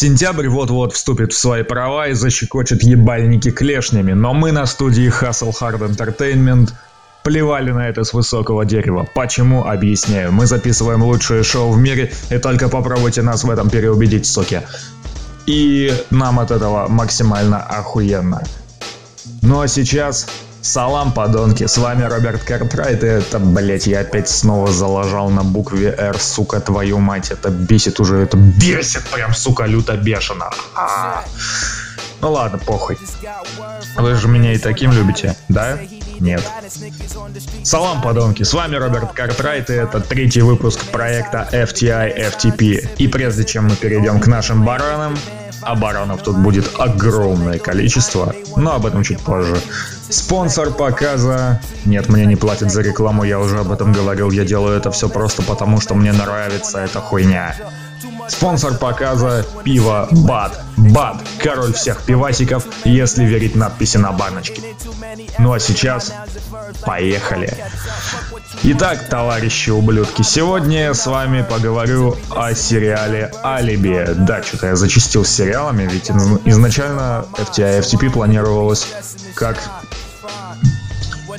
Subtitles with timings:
[0.00, 5.52] Сентябрь вот-вот вступит в свои права и защекочет ебальники клешнями, но мы на студии Hustle
[5.60, 6.70] Hard Entertainment
[7.22, 9.06] плевали на это с высокого дерева.
[9.14, 9.66] Почему?
[9.66, 10.32] Объясняю.
[10.32, 14.62] Мы записываем лучшее шоу в мире, и только попробуйте нас в этом переубедить, суки.
[15.44, 18.42] И нам от этого максимально охуенно.
[19.42, 20.28] Ну а сейчас
[20.62, 25.94] Салам, подонки, с вами Роберт Картрайт, и это, блять, я опять снова залажал на букве
[25.96, 30.50] R, сука, твою мать, это бесит уже, это бесит прям, сука, люто бешено.
[30.74, 31.24] А-а-а.
[32.20, 32.98] Ну ладно, похуй.
[33.96, 35.78] Вы же меня и таким любите, да?
[36.20, 36.42] Нет.
[37.64, 42.96] Салам, подонки, с вами Роберт Картрайт, и это третий выпуск проекта FTI FTP.
[42.98, 45.16] И прежде чем мы перейдем к нашим баранам,
[45.62, 49.60] а баранов тут будет огромное количество, но об этом чуть позже.
[50.08, 51.60] Спонсор показа...
[51.84, 55.08] Нет, мне не платят за рекламу, я уже об этом говорил, я делаю это все
[55.08, 57.54] просто потому, что мне нравится эта хуйня.
[58.30, 60.60] Спонсор показа– пиво БАД.
[60.76, 64.62] БАД– король всех пивасиков, если верить надписи на баночке.
[65.40, 66.14] Ну а сейчас
[66.86, 67.52] поехали.
[68.62, 74.06] Итак, товарищи ублюдки, сегодня я с вами поговорю о сериале «Алиби».
[74.14, 76.08] Да, что-то я зачистил с сериалами, ведь
[76.44, 78.86] изначально FTI FTP планировалось
[79.34, 79.58] как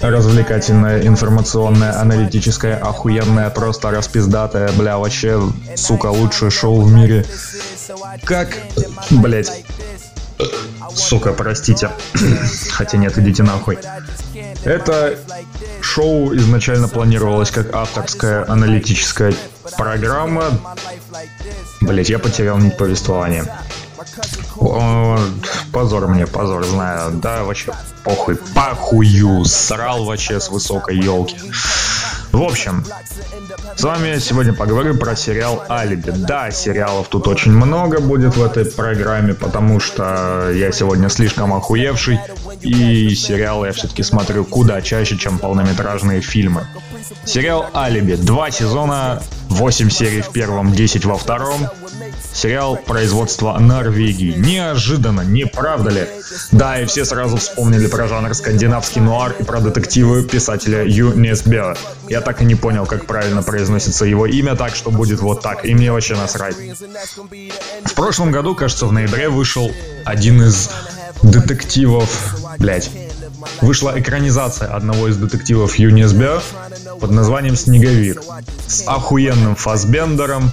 [0.00, 5.40] развлекательная, информационная, аналитическая, охуенная, просто распиздатая, бля, вообще,
[5.76, 7.24] сука, лучшее шоу в мире.
[8.24, 8.48] Как,
[9.10, 9.64] блять,
[10.94, 11.90] сука, простите.
[12.70, 13.78] Хотя нет, идите нахуй.
[14.64, 15.18] Это
[15.80, 19.34] шоу изначально планировалось как авторская аналитическая
[19.76, 20.44] программа.
[21.80, 23.46] Блять, я потерял нить повествования.
[25.72, 27.12] Позор мне, позор, знаю.
[27.14, 27.72] Да, вообще
[28.04, 29.44] похуй, похую.
[29.44, 31.36] Срал вообще с высокой елки.
[32.32, 32.84] В общем,
[33.76, 36.10] с вами сегодня поговорю про сериал «Алиби».
[36.10, 42.18] Да, сериалов тут очень много будет в этой программе, потому что я сегодня слишком охуевший,
[42.60, 46.66] и сериалы я все-таки смотрю куда чаще, чем полнометражные фильмы.
[47.24, 48.14] Сериал «Алиби».
[48.14, 51.68] Два сезона, 8 серий в первом, 10 во втором.
[52.34, 54.34] Сериал производства Норвегии.
[54.36, 56.08] Неожиданно, не правда ли?
[56.50, 61.76] Да, и все сразу вспомнили про жанр скандинавский нуар и про детективы писателя Ю Несбера.
[62.08, 65.64] Я так и не понял, как правильно произносится его имя, так что будет вот так,
[65.64, 66.56] и мне вообще насрать.
[67.84, 69.70] В прошлом году, кажется, в ноябре вышел
[70.04, 70.70] один из
[71.22, 72.90] детективов, блять,
[73.60, 76.42] вышла экранизация одного из детективов ЮНИСБ
[77.00, 78.20] под названием «Снеговик»
[78.66, 80.50] с охуенным Фасбендером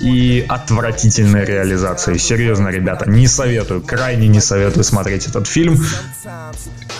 [0.00, 2.18] и отвратительной реализацией.
[2.18, 5.84] Серьезно, ребята, не советую, крайне не советую смотреть этот фильм.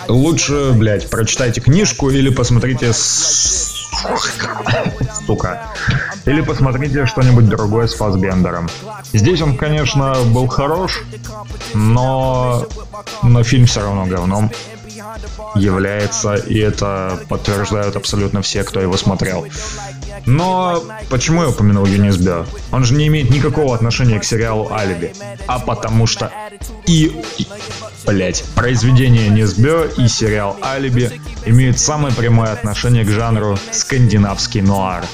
[0.08, 2.92] Лучше, блядь, прочитайте книжку или посмотрите
[5.26, 5.60] Сука.
[6.26, 8.68] Или посмотрите что-нибудь другое с Фасбендером.
[9.12, 11.02] Здесь он, конечно, был хорош,
[11.72, 12.66] но,
[13.22, 14.50] но фильм все равно говном
[15.54, 19.46] является, и это подтверждают абсолютно все, кто его смотрел.
[20.26, 22.46] Но почему я упомянул Юнис Бё?
[22.72, 25.12] Он же не имеет никакого отношения к сериалу «Алиби»,
[25.46, 26.30] а потому что
[26.86, 27.46] и, и
[28.06, 35.04] блять, произведение Несбё и сериал «Алиби» имеют самое прямое отношение к жанру скандинавский нуар.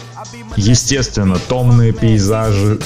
[0.56, 2.78] Естественно, томные пейзажи,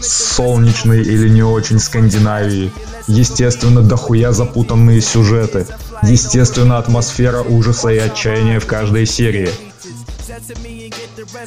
[0.00, 2.72] солнечной или не очень Скандинавии,
[3.06, 5.66] естественно, дохуя запутанные сюжеты,
[6.02, 9.50] естественно, атмосфера ужаса и отчаяния в каждой серии–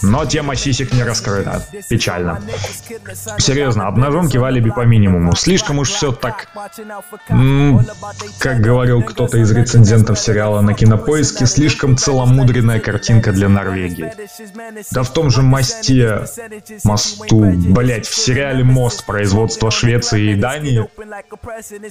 [0.02, 1.66] но тема сисек не раскрыта.
[1.90, 2.42] Печально.
[3.38, 5.36] Серьезно, обнаженки в алиби по минимуму.
[5.36, 6.48] Слишком уж все так...
[8.40, 14.14] Как говорил кто-то из рецензентов сериала на кинопоиске, слишком целомудренная картинка для Норвегии.
[14.92, 16.26] Да в том же мосте,
[16.84, 20.88] мосту, блять, в сериале «Мост» производства Швеции и Дании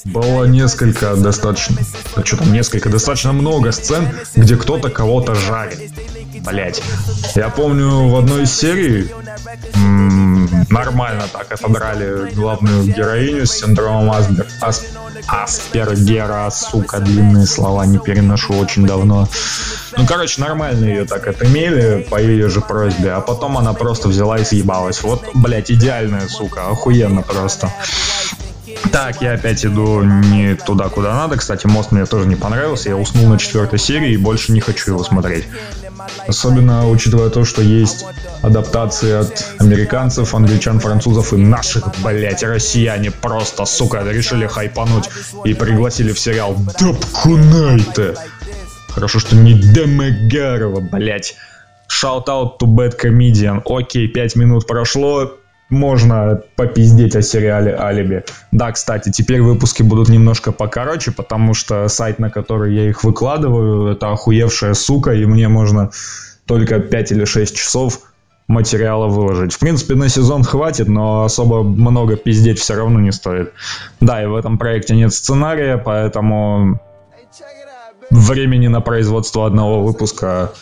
[0.04, 1.76] было несколько достаточно...
[2.16, 5.91] Да что там, несколько, достаточно много сцен, где кто-то кого-то жарит.
[6.44, 6.82] Блять.
[7.34, 9.10] Я помню в одной из серий
[10.70, 14.84] нормально так отобрали главную героиню с синдромом Аспер, Ас,
[15.27, 19.28] Аспергера, сука, длинные слова не переношу очень давно.
[19.97, 24.38] Ну, короче, нормально ее так отымели по ее же просьбе, а потом она просто взяла
[24.38, 25.03] и съебалась.
[25.03, 27.71] Вот, блять, идеальная сука, охуенно просто.
[28.92, 31.36] Так, я опять иду не туда, куда надо.
[31.36, 32.91] Кстати, мост мне тоже не понравился.
[32.91, 35.47] Я уснул на четвертой серии и больше не хочу его смотреть.
[36.27, 38.04] Особенно учитывая то, что есть
[38.42, 45.09] адаптации от американцев, англичан, французов и наших, блять, россияне просто, сука, решили хайпануть
[45.45, 48.16] и пригласили в сериал Дабкунайте.
[48.89, 51.36] Хорошо, что не Демегарова, блять.
[51.89, 53.63] Shout out to bad comedian.
[53.65, 55.39] Окей, пять минут прошло,
[55.72, 58.24] можно попиздеть о сериале «Алиби».
[58.53, 63.91] Да, кстати, теперь выпуски будут немножко покороче, потому что сайт, на который я их выкладываю,
[63.91, 65.91] это охуевшая сука, и мне можно
[66.47, 68.01] только 5 или 6 часов
[68.48, 69.54] материала выложить.
[69.54, 73.53] В принципе, на сезон хватит, но особо много пиздеть все равно не стоит.
[74.01, 76.80] Да, и в этом проекте нет сценария, поэтому
[78.10, 80.53] времени на производство одного выпуска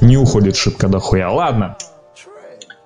[0.00, 1.30] не уходит шибко дохуя.
[1.30, 1.76] Ладно,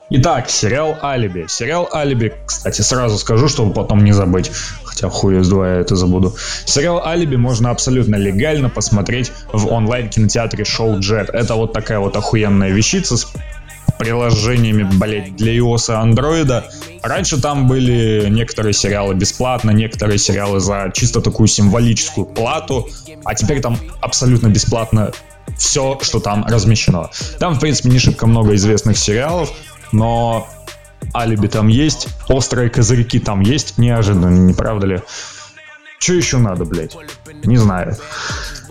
[0.09, 1.47] Итак, сериал «Алиби».
[1.49, 4.53] Сериал «Алиби», кстати, сразу скажу, чтобы потом не забыть.
[4.85, 6.37] Хотя хуй из два я это забуду.
[6.65, 11.31] Сериал «Алиби» можно абсолютно легально посмотреть в онлайн-кинотеатре Show Jet.
[11.33, 13.27] Это вот такая вот охуенная вещица с
[13.99, 16.63] приложениями, блять, для iOS и Android.
[17.03, 22.89] Раньше там были некоторые сериалы бесплатно, некоторые сериалы за чисто такую символическую плату,
[23.25, 25.11] а теперь там абсолютно бесплатно
[25.57, 27.11] все, что там размещено.
[27.39, 29.53] Там, в принципе, не шибко много известных сериалов,
[29.93, 30.49] но
[31.15, 35.03] алиби там есть, острые козырьки там есть, неожиданно, не правда ли?
[35.99, 36.97] Что еще надо, блядь?
[37.45, 37.97] Не знаю.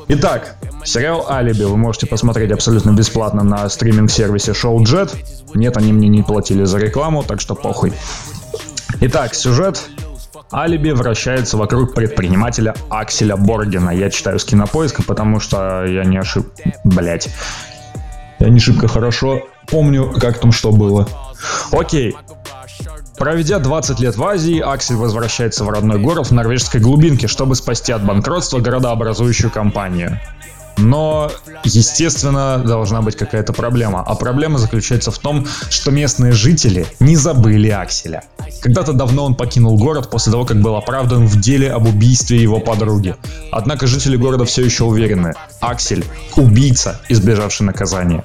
[0.08, 5.16] Итак, сериал «Алиби» вы можете посмотреть абсолютно бесплатно на стриминг-сервисе ShowJet.
[5.56, 7.92] Нет, они мне не платили за рекламу, так что похуй.
[9.02, 9.82] Итак, сюжет
[10.54, 13.90] Алиби вращается вокруг предпринимателя Акселя Боргена.
[13.90, 16.48] Я читаю с кинопоиска, потому что я не ошиб...
[16.84, 17.30] Блять.
[18.40, 21.08] Я не шибко хорошо помню, как там что было.
[21.72, 22.16] Окей.
[23.18, 27.92] Проведя 20 лет в Азии, Аксель возвращается в родной город в норвежской глубинке, чтобы спасти
[27.92, 30.20] от банкротства городообразующую компанию.
[30.78, 31.32] Но,
[31.64, 34.04] естественно, должна быть какая-то проблема.
[34.06, 38.24] А проблема заключается в том, что местные жители не забыли Акселя.
[38.62, 42.60] Когда-то давно он покинул город после того, как был оправдан в деле об убийстве его
[42.60, 43.16] подруги.
[43.52, 45.34] Однако жители города все еще уверены.
[45.62, 46.04] Аксель–
[46.36, 48.24] убийца, избежавший наказания.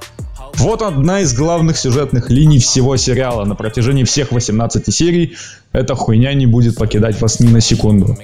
[0.54, 3.44] Вот одна из главных сюжетных линий всего сериала.
[3.44, 5.36] На протяжении всех 18 серий
[5.72, 8.16] эта хуйня не будет покидать вас ни на секунду.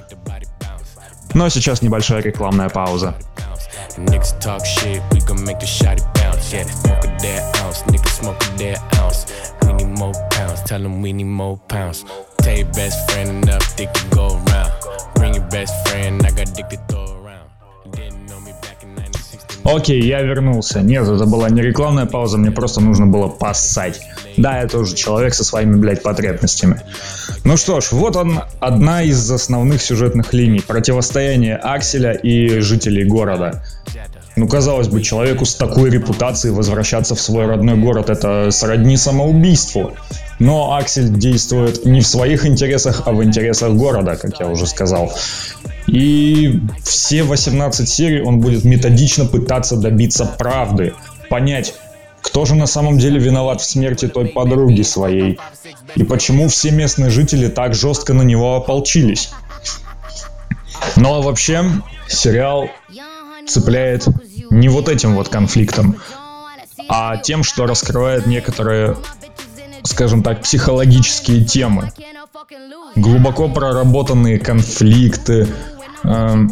[1.35, 3.15] Но сейчас небольшая рекламная пауза.
[12.47, 14.71] Tell your best friend enough, dick to go around.
[15.17, 17.16] Bring your best friend, I got dick to throw
[19.67, 20.81] Окей, я вернулся.
[20.81, 24.01] Нет, это была не рекламная пауза, мне просто нужно было поссать.
[24.37, 26.81] Да, я тоже человек со своими, блядь, потребностями.
[27.45, 30.61] Ну что ж, вот он, одна из основных сюжетных линий.
[30.61, 33.65] Противостояние Акселя и жителей города.
[34.37, 39.95] Ну, казалось бы, человеку с такой репутацией возвращаться в свой родной город– это сродни самоубийству.
[40.39, 45.11] Но Аксель действует не в своих интересах, а в интересах города, как я уже сказал.
[45.87, 50.95] И все 18 серий он будет методично пытаться добиться правды,
[51.31, 51.75] понять,
[52.23, 55.39] кто же на самом деле виноват в смерти той подруги своей,
[55.95, 59.31] и почему все местные жители так жестко на него ополчились.
[60.97, 61.65] Ну, а вообще
[62.09, 62.69] сериал
[63.47, 64.07] цепляет
[64.51, 65.97] не вот этим вот конфликтом,
[66.89, 68.97] а тем, что раскрывает некоторые
[69.87, 71.93] скажем так, психологические темы.
[72.97, 75.49] Глубоко проработанные конфликты,
[76.07, 76.47] э,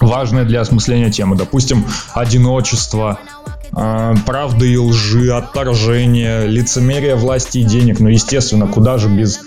[0.00, 1.36] важные для осмысления темы.
[1.36, 1.84] Допустим,
[2.14, 3.18] одиночество,
[3.76, 8.00] э, правды и лжи, отторжение, лицемерие власти и денег.
[8.00, 9.40] Ну, естественно, куда же без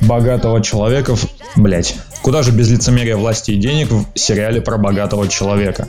[0.00, 1.14] богатого человека,
[1.56, 5.88] блять, куда же без лицемерия власти и денег в сериале про богатого человека?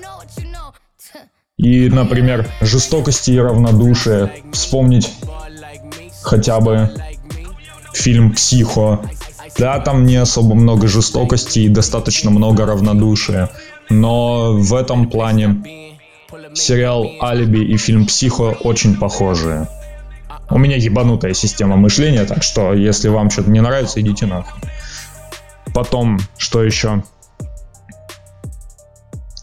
[1.58, 4.34] И, например, жестокости и равнодушие.
[4.52, 5.12] Вспомнить
[6.22, 6.92] хотя бы
[7.94, 9.02] фильм «Психо».
[9.58, 13.50] Да, там не особо много жестокости и достаточно много равнодушия.
[13.90, 15.90] Но в этом плане
[16.54, 19.68] сериал «Алиби» и фильм «Психо» очень похожие.
[20.50, 24.62] У меня ебанутая система мышления, так что если вам что-то не нравится, идите нахуй.
[25.74, 27.04] Потом, что еще?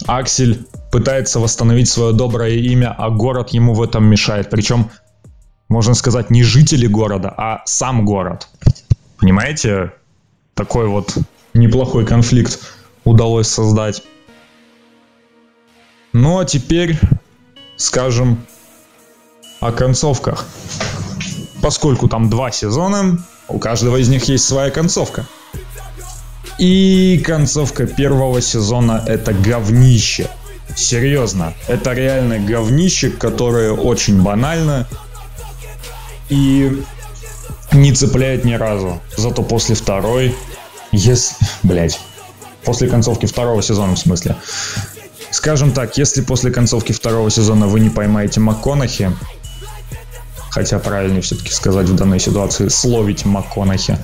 [0.06, 4.50] Аксель пытается восстановить свое доброе имя, а город ему в этом мешает.
[4.50, 4.90] Причем
[5.70, 8.48] можно сказать, не жители города, а сам город.
[9.18, 9.92] Понимаете?
[10.60, 11.16] Такой вот
[11.54, 12.60] неплохой конфликт
[13.04, 14.02] удалось создать.
[16.12, 16.98] Ну а теперь
[17.78, 18.44] скажем
[19.60, 20.44] о концовках.
[21.62, 25.24] Поскольку там два сезона, у каждого из них есть своя концовка.
[26.58, 30.28] И концовка первого сезона это говнище.
[30.76, 34.86] Серьезно, это реально говнище, которое очень банально,
[36.28, 36.82] и
[37.72, 39.00] не цепляет ни разу.
[39.16, 40.34] Зато после второй,
[40.92, 42.00] если, блять,
[42.64, 44.36] после концовки второго сезона в смысле,
[45.30, 49.12] скажем так, если после концовки второго сезона вы не поймаете МакКонахи,
[50.50, 53.98] хотя правильнее все-таки сказать в данной ситуации, словить МакКонахи,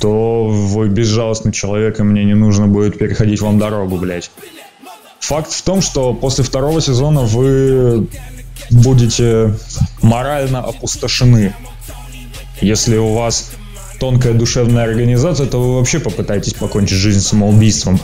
[0.00, 4.30] то вы безжалостный человек, и мне не нужно будет переходить вам дорогу, блядь.
[5.18, 8.08] Факт в том, что после второго сезона вы
[8.70, 9.54] будете
[10.00, 11.54] морально опустошены.
[12.62, 13.52] Если у вас
[14.00, 18.00] тонкая душевная организация, то вы вообще попытаетесь покончить жизнь самоубийством.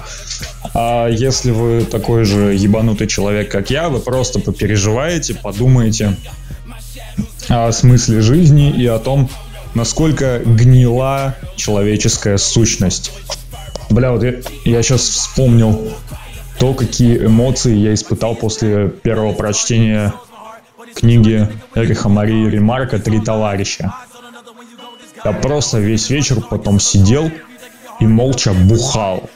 [0.74, 6.14] А если вы такой же ебанутый человек, как я, вы просто попереживаете, подумаете
[7.48, 9.30] о смысле жизни и о том,
[9.74, 13.12] насколько гнила человеческая сущность.
[13.88, 14.34] Бля, вот я,
[14.64, 15.92] я сейчас вспомнил
[16.58, 20.12] то, какие эмоции я испытал после первого прочтения
[20.94, 23.94] книги Эриха Марии Ремарка «Три товарища».
[25.26, 27.32] Я просто весь вечер потом сидел
[27.98, 29.28] и молча бухал.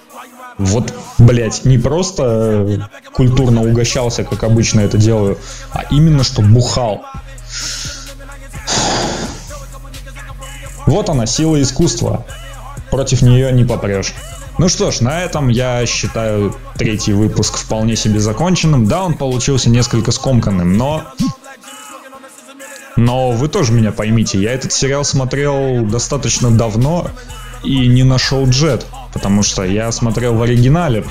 [0.56, 2.78] Вот, блядь, не просто э,
[3.12, 5.37] культурно угощался, как обычно это делаю,
[5.73, 7.02] а именно что бухал.
[10.87, 12.25] Вот она, сила искусства.
[12.92, 14.14] Против нее не попрешь.
[14.59, 18.87] Ну что ж, на этом я считаю третий выпуск вполне себе законченным.
[18.87, 21.02] Да, он получился несколько скомканным, но
[22.97, 27.11] но вы тоже меня поймите, я этот сериал смотрел достаточно давно
[27.62, 31.04] и не нашел джет, потому что я смотрел в оригинале.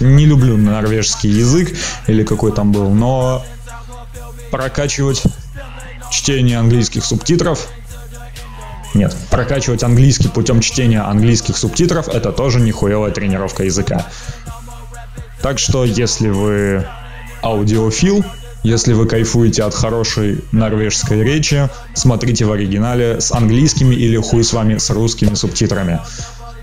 [0.00, 3.44] Не люблю норвежский язык или какой там был, но
[4.50, 5.22] прокачивать
[6.10, 7.68] чтение английских субтитров
[8.94, 14.06] нет, прокачивать английский путем чтения английских субтитров это тоже нихуевая тренировка языка.
[15.40, 16.86] Так что, если вы
[17.42, 18.24] аудиофил,
[18.62, 24.52] если вы кайфуете от хорошей норвежской речи, смотрите в оригинале с английскими или хуй с
[24.52, 26.00] вами с русскими субтитрами.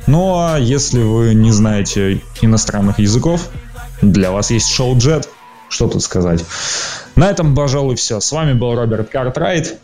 [0.08, 3.50] Ну а если вы не знаете иностранных языков,
[4.02, 5.28] для вас есть шоу Jet.
[5.68, 6.44] Что тут сказать?
[7.16, 8.20] На этом, пожалуй, все.
[8.20, 9.78] С вами был Роберт Картрайт.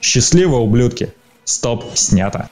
[0.00, 1.12] Счастливо, ублюдки.
[1.44, 2.50] Стоп, снято.